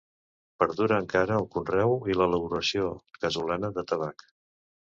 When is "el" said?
1.41-1.45